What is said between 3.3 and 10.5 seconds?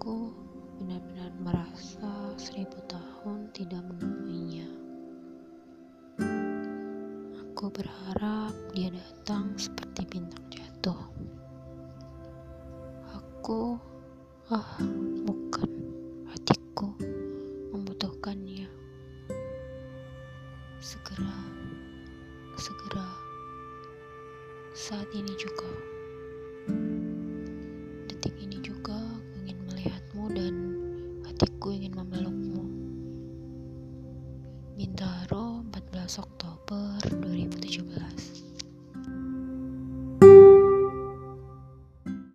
tidak menemuinya. Aku berharap dia datang seperti bintang